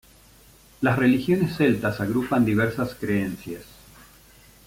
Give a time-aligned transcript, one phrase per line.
[0.81, 3.65] Las religiones celtas agrupan diversas creencias.